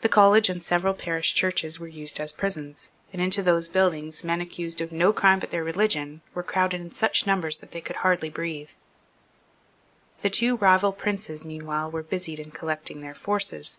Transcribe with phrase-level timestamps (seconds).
[0.00, 4.40] The College and several parish churches were used as prisons; and into those buildings men
[4.40, 7.96] accused of no crime but their religion were crowded in such numbers that they could
[7.96, 8.70] hardly breathe,
[10.22, 13.76] The two rival princes meanwhile were busied in collecting their forces.